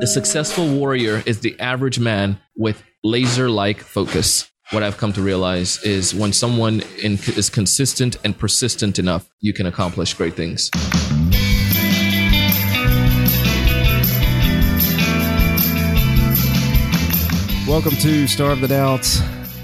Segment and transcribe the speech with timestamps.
[0.00, 4.48] The successful warrior is the average man with laser like focus.
[4.70, 9.52] What I've come to realize is when someone in, is consistent and persistent enough, you
[9.52, 10.70] can accomplish great things.
[17.66, 19.20] Welcome to Starve the Doubts.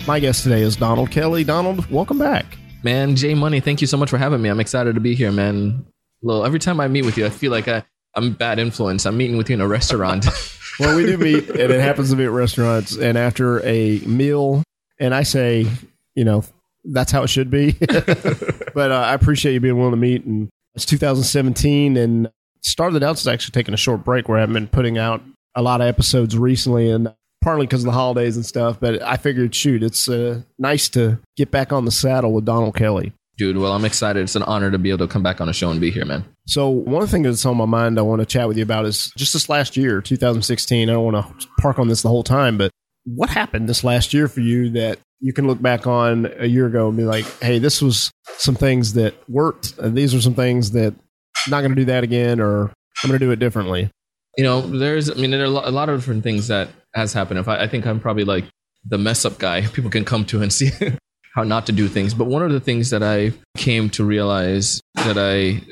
[0.08, 1.44] My guest today is Donald Kelly.
[1.44, 2.58] Donald, welcome back.
[2.82, 4.48] Man, Jay Money, thank you so much for having me.
[4.48, 5.86] I'm excited to be here, man.
[6.22, 7.84] Well, every time I meet with you, I feel like I,
[8.16, 9.06] I'm bad influence.
[9.06, 10.26] I'm meeting with you in a restaurant.
[10.80, 12.96] well, we do meet, and it happens to be at restaurants.
[12.96, 14.62] And after a meal,
[15.00, 15.66] and I say,
[16.14, 16.44] you know,
[16.84, 17.72] that's how it should be.
[17.80, 20.24] but uh, I appreciate you being willing to meet.
[20.24, 22.30] And it's 2017, and
[22.62, 25.22] Starve the Doubts is actually taking a short break where I've been putting out
[25.54, 28.78] a lot of episodes recently, and partly because of the holidays and stuff.
[28.80, 32.76] But I figured, shoot, it's uh, nice to get back on the saddle with Donald
[32.76, 33.12] Kelly.
[33.36, 34.22] Dude, well, I'm excited.
[34.22, 36.04] It's an honor to be able to come back on a show and be here,
[36.04, 36.24] man.
[36.46, 39.10] So, one thing that's on my mind I want to chat with you about is
[39.16, 40.88] just this last year, 2016.
[40.88, 42.70] I don't want to park on this the whole time, but
[43.04, 46.66] what happened this last year for you that you can look back on a year
[46.66, 50.34] ago and be like, hey, this was some things that worked, and these are some
[50.34, 50.94] things that
[51.46, 52.70] I'm not going to do that again, or
[53.02, 53.90] I'm going to do it differently?
[54.36, 57.40] You know, there's, I mean, there are a lot of different things that has happened.
[57.40, 58.44] If I, I think I'm probably like
[58.84, 60.70] the mess up guy people can come to and see
[61.34, 62.14] how not to do things.
[62.14, 65.62] But one of the things that I came to realize that I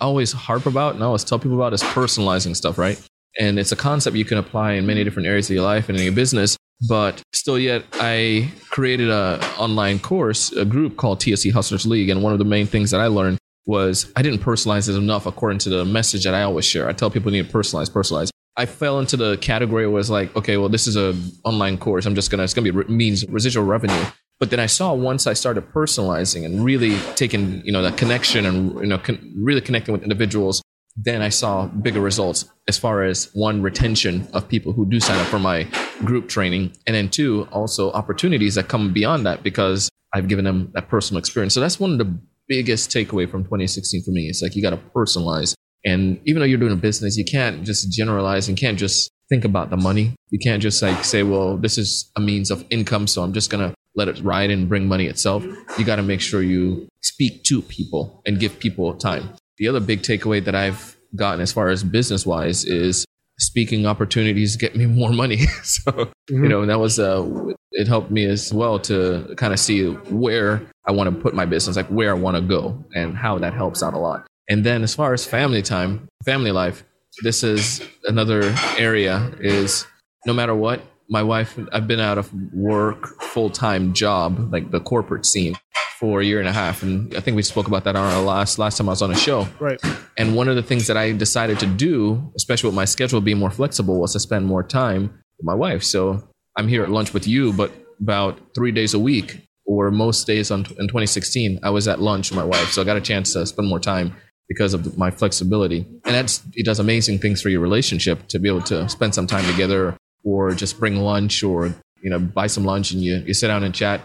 [0.00, 3.00] always harp about and I always tell people about is personalizing stuff, right?
[3.38, 5.96] And it's a concept you can apply in many different areas of your life and
[5.96, 6.56] in your business.
[6.88, 12.22] But still, yet I created a online course, a group called TSE Hustlers League, and
[12.22, 15.60] one of the main things that I learned was I didn't personalize it enough according
[15.60, 16.88] to the message that I always share.
[16.88, 18.30] I tell people you need to personalize, personalize.
[18.56, 21.78] I fell into the category where it was like, okay, well, this is a online
[21.78, 22.04] course.
[22.04, 24.04] I'm just gonna, it's gonna be means residual revenue.
[24.42, 28.44] But then I saw once I started personalizing and really taking, you know, that connection
[28.44, 30.60] and you know, con- really connecting with individuals,
[30.96, 35.20] then I saw bigger results as far as one retention of people who do sign
[35.20, 35.68] up for my
[36.04, 40.72] group training, and then two also opportunities that come beyond that because I've given them
[40.74, 41.54] that personal experience.
[41.54, 44.22] So that's one of the biggest takeaway from 2016 for me.
[44.22, 45.54] It's like you got to personalize
[45.84, 49.44] and even though you're doing a business, you can't just generalize and can't just think
[49.44, 50.14] about the money.
[50.30, 53.50] You can't just like say, well, this is a means of income, so I'm just
[53.50, 55.44] going to let it ride and bring money itself.
[55.78, 59.34] You got to make sure you speak to people and give people time.
[59.58, 63.04] The other big takeaway that I've gotten as far as business wise is
[63.38, 65.36] speaking opportunities get me more money.
[65.62, 66.42] so, mm-hmm.
[66.42, 67.28] you know, that was, uh,
[67.72, 71.44] it helped me as well to kind of see where I want to put my
[71.44, 74.26] business, like where I want to go and how that helps out a lot.
[74.48, 76.84] And then as far as family time, family life,
[77.22, 79.86] this is another area is
[80.26, 84.80] no matter what, my wife, I've been out of work, full time job, like the
[84.80, 85.56] corporate scene
[85.98, 86.82] for a year and a half.
[86.82, 89.12] And I think we spoke about that on our last, last time I was on
[89.12, 89.46] a show.
[89.60, 89.80] Right.
[90.16, 93.38] And one of the things that I decided to do, especially with my schedule being
[93.38, 95.84] more flexible, was to spend more time with my wife.
[95.84, 97.70] So I'm here at lunch with you, but
[98.00, 102.30] about three days a week or most days on, in 2016, I was at lunch
[102.30, 102.72] with my wife.
[102.72, 104.16] So I got a chance to spend more time
[104.48, 105.86] because of my flexibility.
[106.04, 109.26] And that's it does amazing things for your relationship to be able to spend some
[109.26, 113.34] time together or just bring lunch or you know buy some lunch and you, you
[113.34, 114.00] sit down and chat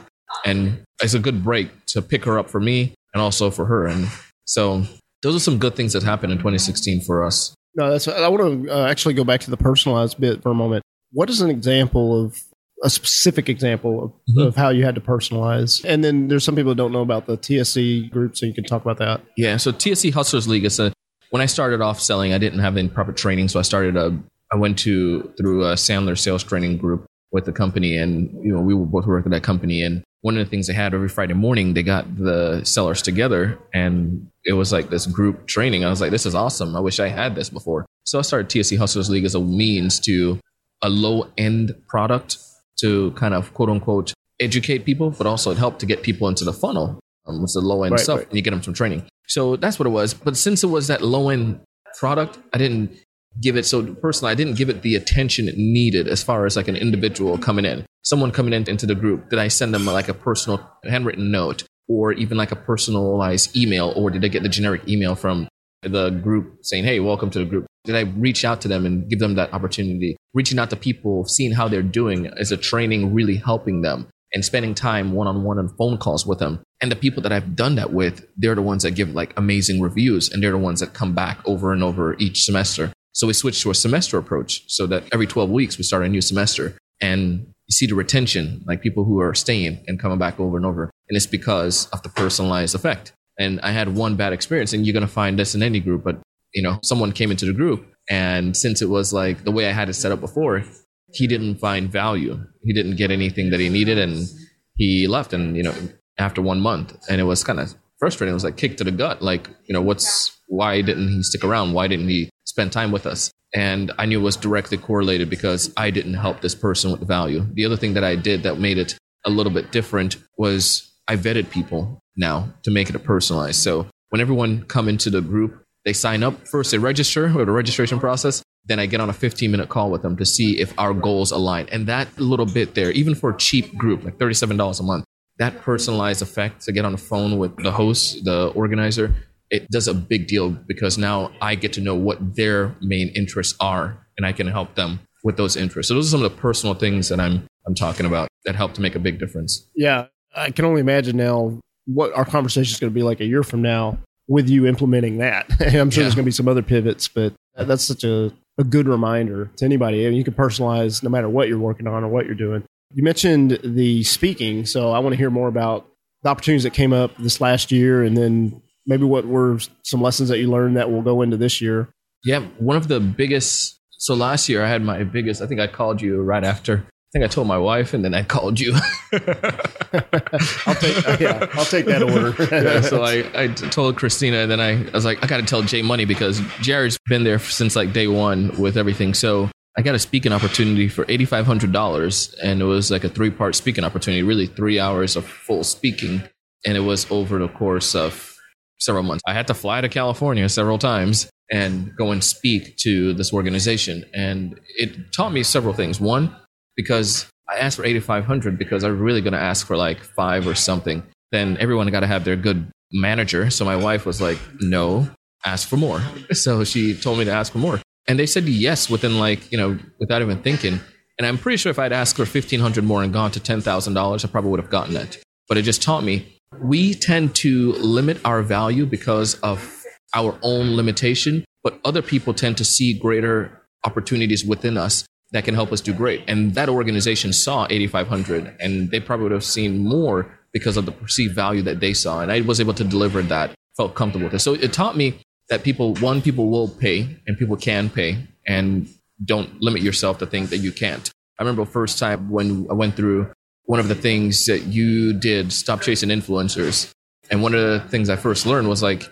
[0.45, 3.85] and it's a good break to pick her up for me and also for her
[3.87, 4.07] and
[4.45, 4.83] so
[5.21, 8.65] those are some good things that happened in 2016 for us no that's i want
[8.65, 11.49] to uh, actually go back to the personalized bit for a moment what is an
[11.49, 12.35] example of
[12.83, 14.47] a specific example of, mm-hmm.
[14.47, 15.83] of, how you had to personalize.
[15.83, 18.63] And then there's some people that don't know about the TSE group, so you can
[18.63, 19.21] talk about that.
[19.35, 20.93] Yeah, so TSE Hustlers League is a
[21.29, 24.17] when I started off selling, I didn't have any proper training, so I started a
[24.51, 28.61] I went to through a Sandler sales training group with the company, and you know
[28.61, 29.81] we were both working at that company.
[29.83, 33.59] And one of the things they had every Friday morning, they got the sellers together,
[33.73, 35.83] and it was like this group training.
[35.83, 36.75] I was like, this is awesome.
[36.75, 37.85] I wish I had this before.
[38.05, 40.39] So I started TSE Hustlers League as a means to
[40.81, 42.37] a low end product
[42.79, 46.45] to kind of quote unquote educate people, but also it helped to get people into
[46.45, 46.99] the funnel.
[47.27, 48.27] Um, with the low end right, stuff, right.
[48.27, 49.03] and you get them some training.
[49.27, 50.13] So that's what it was.
[50.13, 51.59] But since it was that low end
[51.99, 52.97] product, I didn't
[53.41, 54.31] give it so personally.
[54.31, 57.65] I didn't give it the attention it needed as far as like an individual coming
[57.65, 59.29] in, someone coming in into the group.
[59.29, 63.93] Did I send them like a personal handwritten note, or even like a personalized email,
[63.95, 65.47] or did I get the generic email from
[65.83, 67.65] the group saying, "Hey, welcome to the group"?
[67.85, 70.17] Did I reach out to them and give them that opportunity?
[70.33, 74.43] Reaching out to people, seeing how they're doing is a training really helping them and
[74.43, 76.61] spending time one on one on phone calls with them.
[76.81, 79.81] And the people that I've done that with, they're the ones that give like amazing
[79.81, 82.91] reviews and they're the ones that come back over and over each semester.
[83.17, 86.07] So we switched to a semester approach so that every 12 weeks we start a
[86.07, 90.39] new semester and you see the retention, like people who are staying and coming back
[90.39, 90.91] over and over.
[91.09, 93.13] And it's because of the personalized effect.
[93.39, 96.03] And I had one bad experience and you're going to find this in any group,
[96.03, 96.19] but
[96.53, 99.71] you know, someone came into the group And since it was like the way I
[99.71, 100.63] had it set up before,
[101.11, 102.39] he didn't find value.
[102.61, 104.27] He didn't get anything that he needed and
[104.75, 105.73] he left and you know
[106.19, 108.33] after one month and it was kind of frustrating.
[108.33, 109.23] It was like kick to the gut.
[109.23, 111.73] Like, you know, what's why didn't he stick around?
[111.73, 113.31] Why didn't he spend time with us?
[113.53, 117.45] And I knew it was directly correlated because I didn't help this person with value.
[117.53, 121.17] The other thing that I did that made it a little bit different was I
[121.17, 123.61] vetted people now to make it a personalized.
[123.61, 127.51] So when everyone come into the group, they sign up first, they register with a
[127.51, 128.41] registration process.
[128.65, 131.31] Then I get on a 15 minute call with them to see if our goals
[131.31, 131.69] align.
[131.71, 135.05] And that little bit there, even for a cheap group, like $37 a month,
[135.37, 139.13] that personalized effect to get on the phone with the host, the organizer,
[139.49, 143.55] it does a big deal because now I get to know what their main interests
[143.59, 145.89] are and I can help them with those interests.
[145.89, 148.73] So those are some of the personal things that I'm I'm talking about that help
[148.75, 149.67] to make a big difference.
[149.75, 150.05] Yeah,
[150.35, 153.43] I can only imagine now what our conversation is going to be like a year
[153.43, 153.97] from now
[154.27, 155.47] with you implementing that.
[155.59, 156.05] I'm sure yeah.
[156.05, 159.65] there's going to be some other pivots, but that's such a, a good reminder to
[159.65, 160.05] anybody.
[160.05, 162.63] I mean, you can personalize no matter what you're working on or what you're doing.
[162.93, 165.87] You mentioned the speaking, so I want to hear more about
[166.23, 170.29] the opportunities that came up this last year and then maybe what were some lessons
[170.29, 171.89] that you learned that will go into this year?
[172.23, 173.79] Yeah, one of the biggest.
[173.99, 175.41] So last year I had my biggest.
[175.41, 176.85] I think I called you right after.
[176.87, 178.73] I think I told my wife, and then I called you.
[179.13, 182.35] I'll take yeah, I'll take that order.
[182.51, 185.43] yeah, so I, I told Christina, and then I, I was like, I got to
[185.43, 189.13] tell Jay Money because Jared's been there since like day one with everything.
[189.13, 193.05] So I got a speaking opportunity for eighty five hundred dollars, and it was like
[193.05, 196.23] a three part speaking opportunity, really three hours of full speaking,
[196.65, 198.36] and it was over the course of
[198.79, 199.23] several months.
[199.27, 204.03] I had to fly to California several times and go and speak to this organization.
[204.13, 205.99] And it taught me several things.
[205.99, 206.35] One,
[206.75, 210.47] because I asked for 8,500 because I was really going to ask for like five
[210.47, 211.03] or something.
[211.31, 213.49] Then everyone got to have their good manager.
[213.49, 215.09] So my wife was like, no,
[215.45, 216.01] ask for more.
[216.33, 217.79] So she told me to ask for more.
[218.07, 220.79] And they said yes within like, you know, without even thinking.
[221.17, 224.27] And I'm pretty sure if I'd asked for 1500 more and gone to $10,000, I
[224.27, 225.21] probably would have gotten it.
[225.47, 229.83] But it just taught me we tend to limit our value because of
[230.13, 235.53] our own limitation, but other people tend to see greater opportunities within us that can
[235.53, 236.23] help us do great.
[236.27, 240.91] And that organization saw 8,500 and they probably would have seen more because of the
[240.91, 242.21] perceived value that they saw.
[242.21, 244.39] And I was able to deliver that, felt comfortable with it.
[244.39, 245.19] So it taught me
[245.49, 248.87] that people, one, people will pay and people can pay and
[249.23, 251.11] don't limit yourself to think that you can't.
[251.39, 253.31] I remember first time when I went through
[253.67, 256.91] one of the things that you did, stop chasing influencers.
[257.29, 259.03] And one of the things I first learned was like,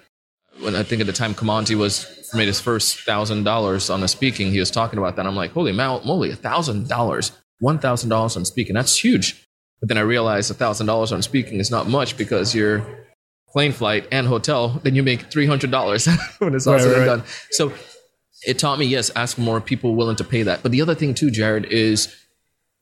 [0.61, 4.07] when I think at the time Kimanzi was made his first thousand dollars on the
[4.07, 5.27] speaking, he was talking about that.
[5.27, 8.73] I'm like, holy moly, a thousand dollars, one thousand dollars on speaking.
[8.73, 9.45] That's huge.
[9.81, 12.85] But then I realized a thousand dollars on speaking is not much because your
[13.49, 16.07] plane flight and hotel, then you make three hundred dollars
[16.39, 17.23] when it's all said and done.
[17.51, 17.73] So
[18.47, 20.63] it taught me, yes, ask more people willing to pay that.
[20.63, 22.15] But the other thing too, Jared, is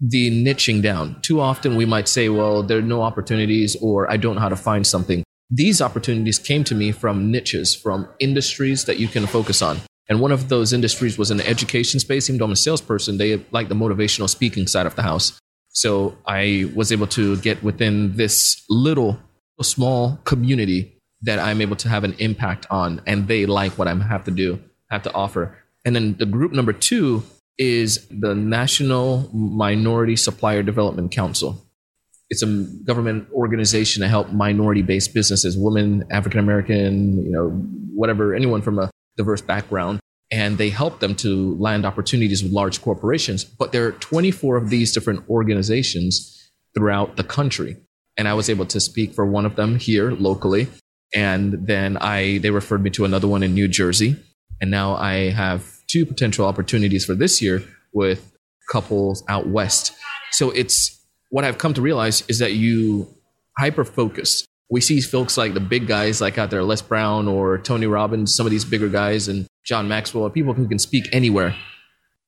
[0.06, 1.20] the niching down.
[1.22, 4.50] Too often we might say, well, there are no opportunities or I don't know how
[4.50, 5.24] to find something.
[5.50, 9.80] These opportunities came to me from niches, from industries that you can focus on.
[10.10, 12.30] And one of those industries was in the education space.
[12.30, 15.40] Even though I'm a salesperson, they like the motivational speaking side of the house.
[15.70, 19.18] So I was able to get within this little,
[19.62, 23.96] small community that I'm able to have an impact on, and they like what I
[23.96, 24.60] have to do,
[24.90, 25.58] have to offer.
[25.86, 27.24] And then the group number two
[27.58, 31.64] is the National Minority Supplier Development Council.
[32.30, 32.48] It's a
[32.86, 37.50] government organization to help minority-based businesses, women, African American, you know,
[37.94, 40.00] whatever, anyone from a diverse background,
[40.32, 43.44] and they help them to land opportunities with large corporations.
[43.44, 47.78] But there are 24 of these different organizations throughout the country,
[48.18, 50.70] and I was able to speak for one of them here locally,
[51.14, 54.16] and then I they referred me to another one in New Jersey,
[54.60, 58.34] and now I have two potential opportunities for this year with
[58.72, 59.94] couples out west.
[60.32, 63.08] So it's what I've come to realize is that you
[63.60, 64.44] hyper focus.
[64.72, 68.34] We see folks like the big guys like out there, Les Brown or Tony Robbins,
[68.34, 71.56] some of these bigger guys, and John Maxwell, are people who can speak anywhere.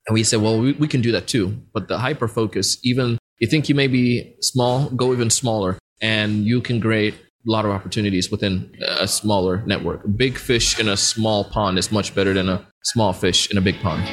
[0.06, 1.56] And we say, well, we, we can do that too.
[1.74, 6.44] But the hyper focus, even you think you may be small, go even smaller, and
[6.44, 7.14] you can create
[7.46, 10.02] lot of opportunities within a smaller network.
[10.16, 13.60] Big fish in a small pond is much better than a small fish in a
[13.60, 14.04] big pond.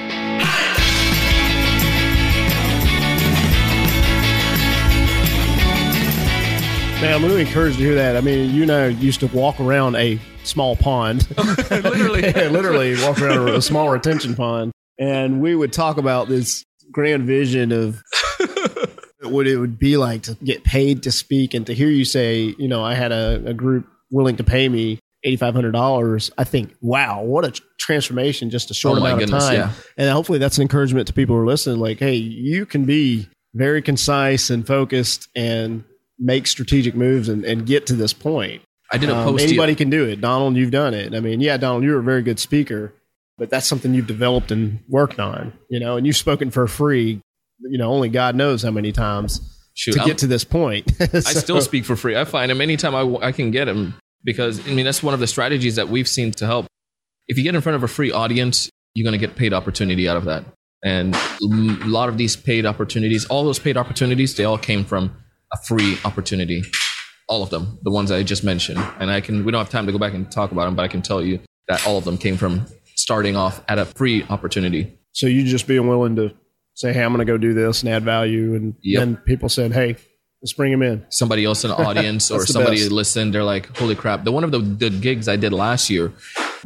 [7.02, 8.16] Man, I'm really encouraged to hear that.
[8.16, 11.28] I mean, you know, used to walk around a small pond,
[11.70, 16.64] literally, yeah, literally walk around a small retention pond, and we would talk about this
[16.94, 18.02] grand vision of
[19.34, 22.56] what it would be like to get paid to speak and to hear you say,
[22.58, 27.24] you know, I had a, a group willing to pay me $8,500, I think, wow,
[27.24, 29.58] what a transformation just a short Oh amount goodness, of time.
[29.60, 29.72] yeah.
[29.98, 31.80] And hopefully that's an encouragement to people who are listening.
[31.80, 35.84] Like, hey, you can be very concise and focused and
[36.20, 38.62] make strategic moves and, and get to this point.
[38.92, 39.44] I did a Um, post.
[39.46, 40.22] anybody can do it.
[40.22, 41.16] Donald, you've done it.
[41.16, 42.94] I mean, yeah, Donald, you're a very good speaker,
[43.38, 47.22] but that's something you've developed and worked on, you know, and you've spoken for free,
[47.60, 49.42] you know, only God knows how many times
[49.74, 50.92] Shoot, to I'm- get to this point.
[51.00, 52.16] I still speak for free.
[52.16, 55.20] I find him anytime I, I can get him because I mean that's one of
[55.20, 56.68] the strategies that we've seen to help.
[57.28, 60.08] If you get in front of a free audience, you're going to get paid opportunity
[60.08, 60.46] out of that.
[60.84, 65.16] And a lot of these paid opportunities, all those paid opportunities, they all came from
[65.54, 66.64] a free opportunity.
[67.30, 68.80] All of them, the ones I just mentioned.
[69.00, 70.84] And I can, we don't have time to go back and talk about them, but
[70.84, 74.26] I can tell you that all of them came from starting off at a free
[74.30, 75.00] opportunity.
[75.14, 76.34] So you just being willing to
[76.74, 79.00] say, "Hey, I'm going to go do this and add value," and Yep.
[79.00, 79.96] then people said, "Hey,
[80.42, 82.92] let's bring him in." somebody else in the audience or somebody best.
[82.92, 86.12] listened they're like holy crap the one of the, the gigs i did last year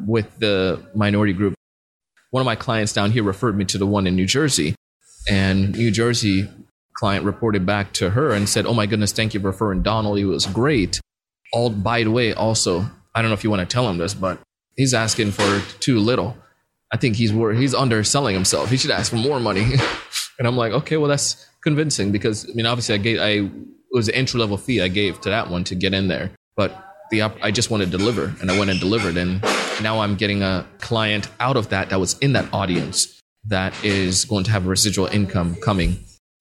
[0.06, 1.54] with the minority group
[2.32, 4.74] one of my clients down here referred me to the one in new jersey
[5.30, 6.50] and new jersey
[6.94, 10.18] client reported back to her and said oh my goodness thank you for referring donald
[10.18, 11.00] he was great
[11.54, 12.82] all by the way also
[13.14, 14.40] i don't know if you want to tell him this but
[14.76, 16.36] he's asking for too little
[16.94, 18.70] i think he's wor- he's underselling himself.
[18.70, 19.74] He should ask for more money.
[20.40, 23.50] And i'm like okay well that's convincing because i mean obviously i gave i
[23.92, 26.30] was an entry level fee i gave to that one to get in there.
[26.56, 26.72] But
[27.10, 29.42] the op- i just wanted to deliver and i went and delivered and
[29.82, 34.26] now i'm getting a client out of that that was in that audience that is
[34.26, 35.98] going to have a residual income coming.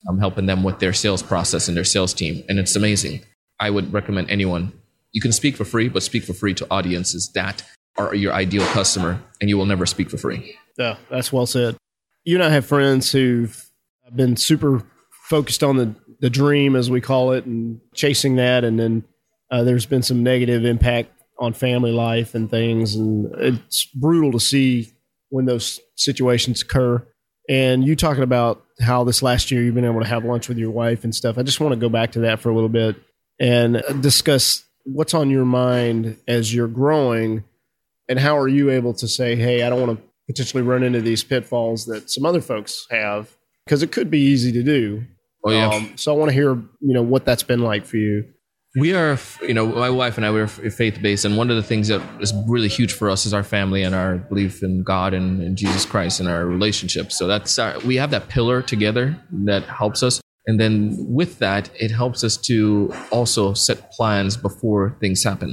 [0.09, 3.23] I'm helping them with their sales process and their sales team and it's amazing.
[3.61, 4.73] I would recommend anyone
[5.13, 7.63] you can speak for free but speak for free to audiences that
[7.99, 11.77] are your ideal customer and you will never speak for free Yeah, that's well said.
[12.25, 13.71] You and I have friends who've
[14.15, 14.83] been super
[15.29, 18.65] focused on the, the dream, as we call it, and chasing that.
[18.65, 19.05] And then
[19.51, 22.95] uh, there's been some negative impact on family life and things.
[22.95, 24.93] And it's brutal to see
[25.29, 27.07] when those situations occur.
[27.49, 30.59] And you talking about how this last year you've been able to have lunch with
[30.59, 31.39] your wife and stuff.
[31.39, 32.97] I just want to go back to that for a little bit
[33.39, 37.45] and discuss what's on your mind as you're growing
[38.09, 41.01] and how are you able to say, hey, I don't want to potentially run into
[41.01, 45.05] these pitfalls that some other folks have because it could be easy to do.
[45.45, 47.97] oh yeah Um, so I want to hear, you know, what that's been like for
[47.97, 48.25] you.
[48.79, 50.47] we are you know my wife and i we're
[50.83, 53.43] faith based and one of the things that is really huge for us is our
[53.45, 57.59] family and our belief in god and, and jesus christ and our relationship so that's
[57.59, 59.17] our, we have that pillar together
[59.51, 64.83] that helps us and then with that it helps us to also set plans before
[65.01, 65.53] things happen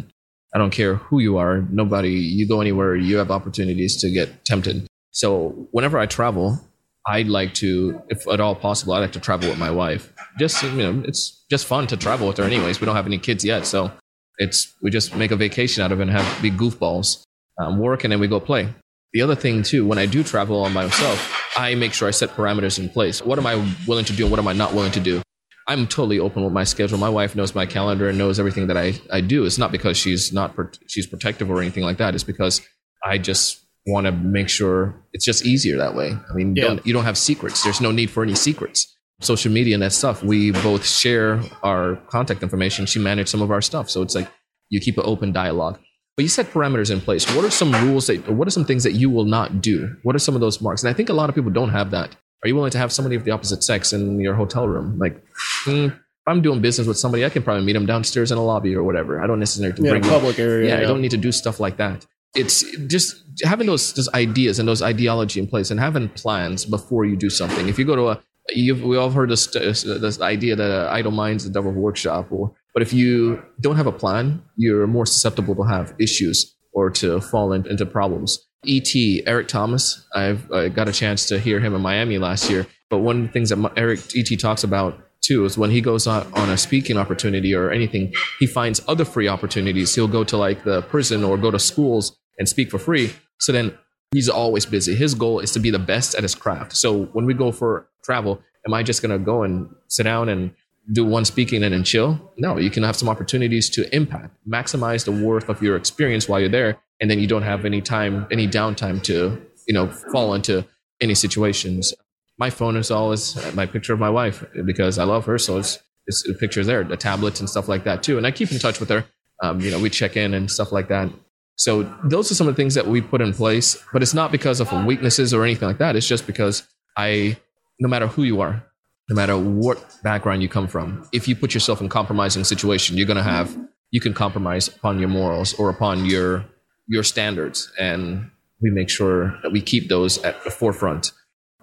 [0.53, 4.45] i don't care who you are nobody you go anywhere you have opportunities to get
[4.45, 6.59] tempted so whenever i travel
[7.05, 10.13] I'd like to, if at all possible, I'd like to travel with my wife.
[10.39, 12.45] Just you know, it's just fun to travel with her.
[12.45, 13.91] Anyways, we don't have any kids yet, so
[14.37, 17.23] it's we just make a vacation out of it and have big goofballs,
[17.59, 18.73] um, work, and then we go play.
[19.11, 22.29] The other thing too, when I do travel on myself, I make sure I set
[22.29, 23.21] parameters in place.
[23.21, 23.55] What am I
[23.85, 24.23] willing to do?
[24.23, 25.21] and What am I not willing to do?
[25.67, 26.97] I'm totally open with my schedule.
[26.97, 29.45] My wife knows my calendar and knows everything that I, I do.
[29.45, 30.55] It's not because she's not
[30.87, 32.15] she's protective or anything like that.
[32.15, 32.61] It's because
[33.03, 36.11] I just want to make sure it's just easier that way.
[36.11, 36.63] I mean, Yeah.
[36.67, 37.63] don't, you don't have secrets.
[37.63, 38.89] There's no need for any secrets.
[39.21, 40.21] Social media and that stuff.
[40.23, 42.85] We both share our contact information.
[42.85, 44.27] She managed some of our stuff, so it's like
[44.69, 45.79] you keep an open dialogue.
[46.17, 47.25] But you set parameters in place.
[47.35, 48.27] What are some rules that?
[48.29, 49.95] What are some things that you will not do?
[50.03, 50.83] What are some of those marks?
[50.83, 52.15] And I think a lot of people don't have that.
[52.43, 54.97] Are you willing to have somebody of the opposite sex in your hotel room?
[54.99, 55.23] Like,
[55.63, 58.43] hmm, if I'm doing business with somebody, I can probably meet them downstairs in a
[58.43, 59.21] lobby or whatever.
[59.21, 60.69] I don't necessarily Yeah, bring them public area.
[60.69, 62.05] yeah, I don't need to do stuff like that.
[62.35, 67.05] It's just having those, those ideas and those ideology in place and having plans before
[67.05, 67.69] you do something.
[67.69, 71.11] If you go to a, you've, we all heard this, this idea that uh, idle
[71.11, 72.27] minds the devil's workshop.
[72.31, 76.89] Or, but if you don't have a plan, you're more susceptible to have issues or
[76.89, 78.39] to fall in, into problems.
[78.63, 79.23] E.T.
[79.25, 82.67] Eric Thomas, I've I got a chance to hear him in Miami last year.
[82.89, 84.37] But one of the things that Eric E.T.
[84.37, 88.45] talks about too is when he goes on, on a speaking opportunity or anything, he
[88.45, 89.95] finds other free opportunities.
[89.95, 93.13] He'll go to like the prison or go to schools and speak for free.
[93.39, 93.77] So then
[94.11, 94.95] he's always busy.
[94.95, 96.75] His goal is to be the best at his craft.
[96.75, 100.29] So when we go for travel, am I just going to go and sit down
[100.29, 100.51] and
[100.91, 102.33] do one speaking and then chill?
[102.37, 106.39] No, you can have some opportunities to impact, maximize the worth of your experience while
[106.39, 106.77] you're there.
[106.99, 110.65] And then you don't have any time, any downtime to, you know, fall into
[111.01, 111.93] any situations.
[112.37, 115.37] My phone is always my picture of my wife because I love her.
[115.37, 118.17] So it's, it's the pictures there, the tablets and stuff like that too.
[118.17, 119.05] And I keep in touch with her.
[119.41, 121.09] Um, you know, we check in and stuff like that.
[121.55, 124.31] So those are some of the things that we put in place, but it's not
[124.31, 125.95] because of weaknesses or anything like that.
[125.95, 127.37] It's just because I,
[127.79, 128.63] no matter who you are,
[129.09, 133.07] no matter what background you come from, if you put yourself in compromising situation, you're
[133.07, 133.55] going to have,
[133.91, 136.45] you can compromise upon your morals or upon your
[136.87, 138.29] your standards and
[138.61, 141.11] we make sure that we keep those at the forefront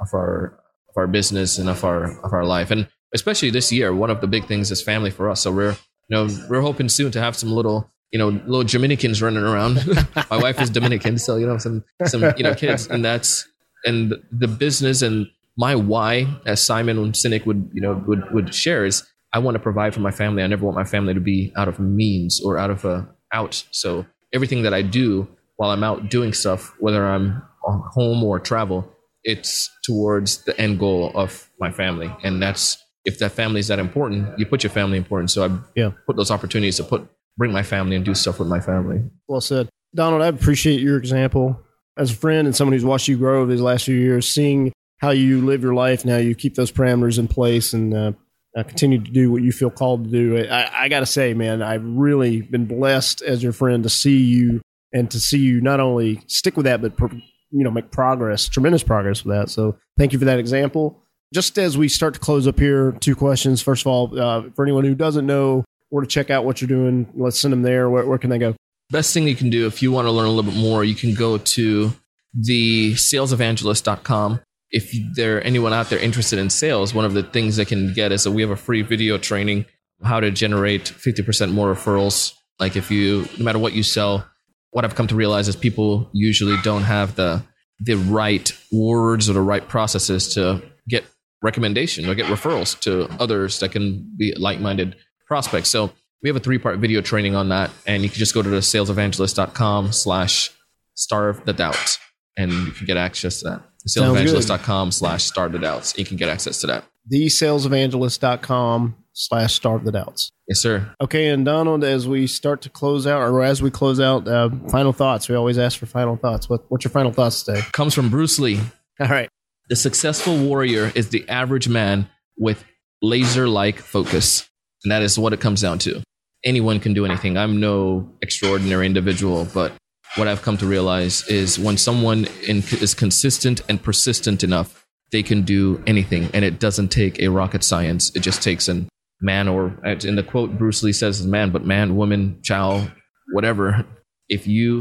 [0.01, 0.59] of our
[0.89, 2.71] of our business and of our of our life.
[2.71, 5.41] And especially this year one of the big things is family for us.
[5.41, 5.77] So we're
[6.09, 9.87] you know we're hoping soon to have some little you know little dominicans running around.
[10.31, 13.47] My wife is dominican so you know some some you know kids and that's
[13.85, 18.85] and the business and my why as simon sinek would you know would would share
[18.85, 20.43] is i want to provide for my family.
[20.43, 23.65] I never want my family to be out of means or out of a out.
[23.71, 28.89] So everything that i do while i'm out doing stuff whether i'm home or travel
[29.25, 33.79] it's towards the end goal of my family and that's if that family is that
[33.79, 35.91] important you put your family important so i Yeah.
[36.07, 37.07] put those opportunities to put
[37.37, 39.69] bring my family and do stuff with my family Well said.
[39.95, 41.61] Donald, I appreciate your example
[41.97, 44.73] as a friend and someone who's watched you grow over these last few years, seeing
[44.99, 48.13] how you live your life now, you keep those parameters in place and uh,
[48.57, 50.49] uh, continue to do what you feel called to do.
[50.49, 54.19] I, I got to say, man, I've really been blessed as your friend to see
[54.19, 54.61] you
[54.93, 58.83] and to see you not only stick with that, but you know make progress, tremendous
[58.83, 59.51] progress with that.
[59.51, 61.03] So thank you for that example.
[61.33, 63.63] Just as we start to close up here, two questions.
[63.63, 66.69] First of all, uh, for anyone who doesn't know where to check out what you're
[66.69, 67.89] doing, let's send them there.
[67.89, 68.57] Where, where can they go?
[68.91, 70.95] best thing you can do if you want to learn a little bit more you
[70.95, 71.93] can go to
[72.35, 74.41] the salesevangelist.com
[74.71, 78.13] if there anyone out there interested in sales one of the things they can get
[78.13, 79.65] is that we have a free video training
[80.03, 84.27] how to generate 50% more referrals like if you no matter what you sell
[84.71, 87.43] what i've come to realize is people usually don't have the
[87.81, 91.05] the right words or the right processes to get
[91.43, 94.97] recommendation or get referrals to others that can be like-minded
[95.27, 95.91] prospects so
[96.23, 98.59] we have a three-part video training on that and you can just go to the
[98.59, 100.51] salesevangelist.com slash
[100.95, 101.99] starve the doubt
[102.37, 103.70] and you can get access to that.
[103.89, 109.93] salesevangelist.com slash starve the doubts you can get access to that thesalesevangelist.com slash start the
[109.93, 110.31] doubts.
[110.49, 113.99] yes sir Okay, and Donald, as we start to close out, or as we close
[114.01, 115.29] out, uh, final thoughts.
[115.29, 116.49] We always ask for final thoughts.
[116.49, 117.63] What, what's your final thoughts today?
[117.73, 118.61] comes from bruce lee
[119.01, 119.29] All right.
[119.69, 122.09] the successful warrior is the average man
[122.39, 122.65] with
[123.03, 124.49] laser-like focus
[124.85, 126.03] and that is what it comes down to
[126.45, 129.73] anyone can do anything i'm no extraordinary individual but
[130.17, 135.23] what i've come to realize is when someone in, is consistent and persistent enough they
[135.23, 138.85] can do anything and it doesn't take a rocket science it just takes a
[139.21, 142.91] man or in the quote bruce lee says man but man woman child
[143.33, 143.85] whatever
[144.29, 144.79] if you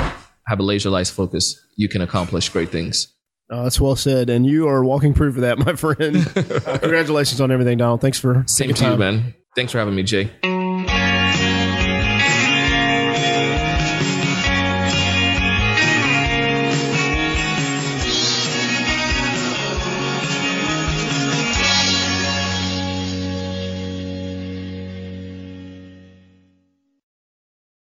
[0.47, 3.07] have a laser-like focus you can accomplish great things
[3.51, 4.29] Uh, that's well said.
[4.29, 6.17] And you are walking proof of that, my friend.
[6.35, 7.99] Uh, congratulations on everything, Donald.
[7.99, 10.29] Thanks for same to you man thanks for having me jay